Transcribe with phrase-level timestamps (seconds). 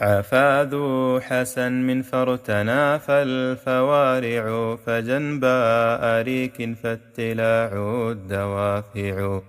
[0.00, 5.58] عفا ذو حسن من فرتنا فالفوارع فجنبا
[6.20, 7.70] أريك فاتلاع
[8.10, 9.40] الدوافع.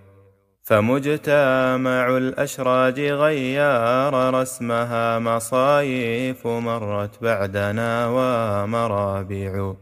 [0.64, 9.74] فمجتمع الأشراج غيار رسمها مصايف مرت بعدنا ومرابع.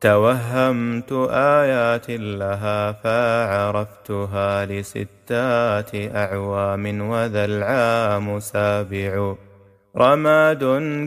[0.00, 9.45] توهمت آيات لها فعرفتها لستات أعوام وذا العام سابع.
[9.98, 10.64] رماد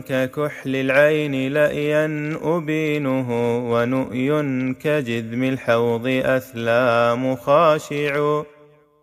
[0.08, 8.42] ككحل العين لأيا أبينه ونؤي كجذم الحوض أثلام خاشع.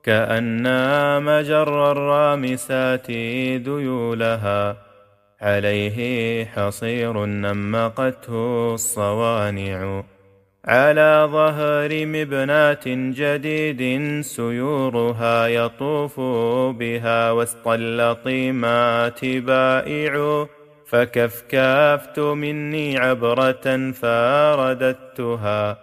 [0.04, 0.64] كأن
[1.24, 3.12] مجر الرامسات
[3.68, 4.78] ذيولها
[5.42, 10.04] عليه حصير نمقته الصوانع.
[10.68, 16.20] على ظهر مبنات جديد سيورها يطوف
[16.80, 20.46] بها وسط اللطيمات بائع.
[20.88, 25.78] فكفكفت مني عبرة فارددتها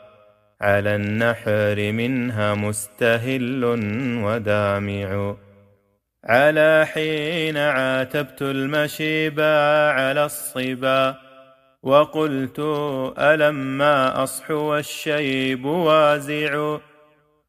[0.61, 3.65] على النحر منها مستهل
[4.25, 5.37] ودامع.
[6.25, 11.34] على حين عاتبت المشيبا على الصبا.
[11.85, 12.59] وقلت
[13.19, 16.79] ألما أصحو الشيب وازع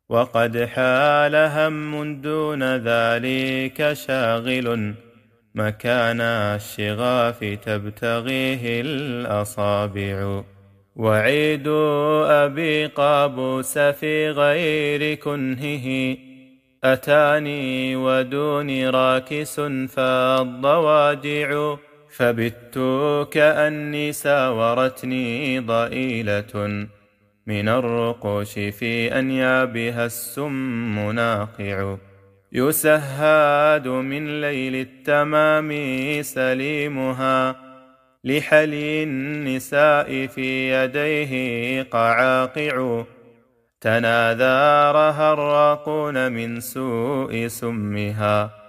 [0.09, 4.93] وقد حال هم دون ذلك شاغل
[5.55, 10.43] مكان الشغاف تبتغيه الأصابع.
[10.95, 11.67] وعيد
[12.27, 16.17] أبي قابوس في غير كنهه
[16.83, 21.75] أتاني ودوني راكس فالضواجع.
[22.17, 22.79] فبت
[23.31, 26.87] كأني ساورتني ضئيلة
[27.47, 31.97] من الرقوش في أنيابها السم ناقع.
[32.51, 35.71] يسهاد من ليل التمام
[36.21, 37.55] سليمها
[38.23, 43.03] لحلي النساء في يديه قعاقع.
[43.81, 48.64] تناذارها الراقون من سوء سمها.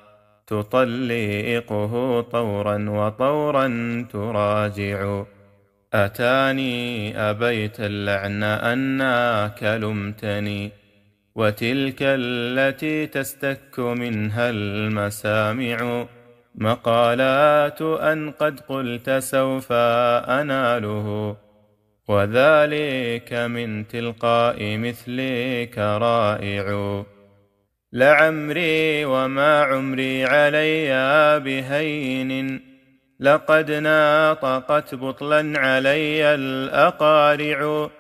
[0.47, 3.67] تطلقه طورا وطورا
[4.13, 5.25] تراجع.
[5.95, 10.73] أتاني أبيت اللعن أناك لمتني
[11.35, 16.07] وتلك التي تستك منها المسامع.
[16.55, 21.37] مقالات أن قد قلت سوف أناله
[22.09, 26.67] وذلك من تلقاء مثلك رائع.
[27.97, 30.89] لعمري وما عمري علي
[31.45, 32.61] بهين.
[33.21, 37.91] لقد ناطقت بطلا علي الأقارع.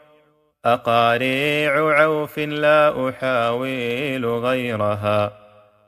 [0.64, 5.32] أقاريع عوف لا أحاول غيرها.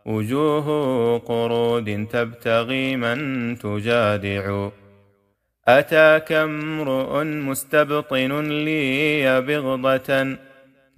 [0.07, 4.69] وجوه قرود تبتغي من تجادع.
[5.69, 10.48] أتاك امرؤ مستبطن لي بغضة.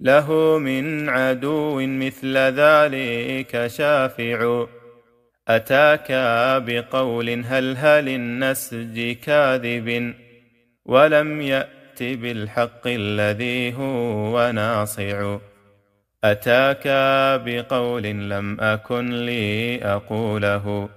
[0.01, 4.65] له من عدو مثل ذلك شافع.
[5.47, 6.07] أتاك
[6.67, 10.13] بقول هلهل النسج كاذب؟
[10.85, 15.37] ولم يأت بالحق الذي هو ناصع.
[16.23, 16.87] أتاك
[17.45, 20.89] بقول لم أكن لي أقوله.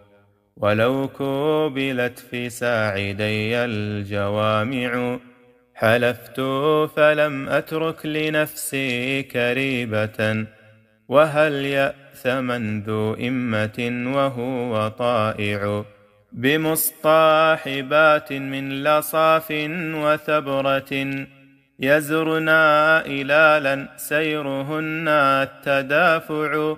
[0.56, 5.19] ولو كبلت في ساعدي الجوامع.
[5.74, 6.40] حلفت
[6.96, 10.47] فلم أترك لنفسك ريبة
[11.08, 15.84] وهل يأث من ذو إمة وهو طائع؟
[16.32, 19.46] بمصطاحبات من لصاف
[19.94, 21.26] وثبرة
[21.80, 26.76] يزرنا إلالا سيرهن التدافع.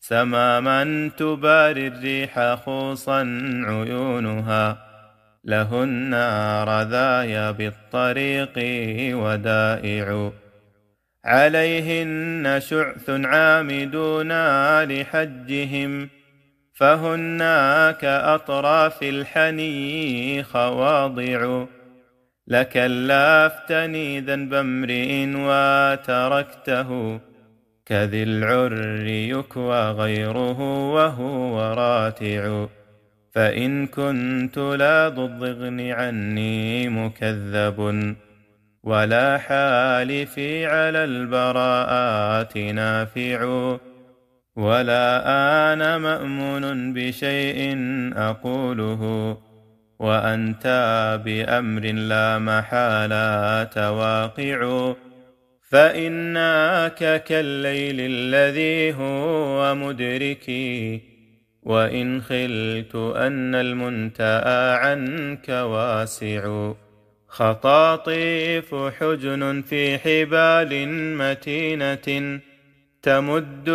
[0.00, 3.20] سماما تباري الريح خوصا
[3.66, 4.91] عيونها.
[5.44, 6.14] لهن
[6.68, 8.52] رذايا بالطريق
[9.16, 10.32] ودائع.
[11.24, 14.32] عليهن شعث عامدون
[14.84, 16.08] لحجهم
[16.74, 17.38] فهن
[18.00, 21.64] كأطراف الحني خواضع
[22.46, 27.20] لكلافتني ذنب امرئ وتركته
[27.86, 30.60] كذي العر يكوى غيره
[30.92, 32.66] وهو راتع.
[33.32, 38.14] فإن كنت لا ضضغن عني مكذب
[38.82, 43.76] ولا حالفي على البراءات نافع
[44.56, 45.22] ولا
[45.72, 47.78] أنا مأمون بشيء
[48.16, 49.36] أقوله
[49.98, 50.66] وأنت
[51.24, 54.92] بأمر لا محالة واقع
[55.70, 61.11] فإناك كالليل الذي هو مدركي
[61.62, 66.72] وإن خلت أن المنتأى عنك واسع.
[67.28, 70.88] خطاطيف حجن في حبال
[71.18, 72.40] متينة
[73.02, 73.70] تمد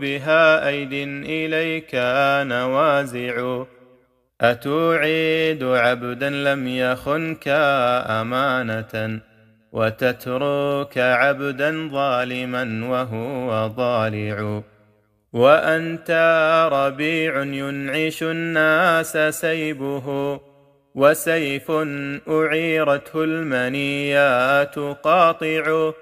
[0.00, 0.92] بها أيد
[1.24, 1.90] إليك
[2.46, 3.64] نوازع.
[4.40, 7.48] أتوعد عبدا لم يخنك
[8.08, 9.20] أمانة
[9.72, 14.62] وتترك عبدا ظالما وهو ضالع.
[15.38, 16.10] وأنت
[16.72, 20.40] ربيع ينعش الناس سيبه
[20.94, 21.70] وسيف
[22.28, 25.92] أعيرته المنيات قاطع.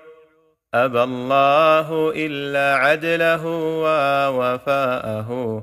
[0.74, 3.46] أبى الله إلا عدله
[3.84, 5.62] ووفاءه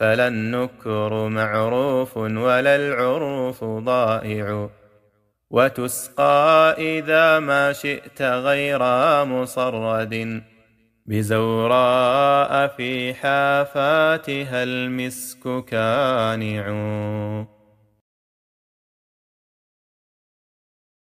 [0.00, 4.68] فلا النكر معروف ولا العرف ضائع.
[5.50, 8.80] وتسقى إذا ما شئت غير
[9.24, 10.42] مصرد.
[11.08, 16.66] بزوراء في حافاتها المسك كانع.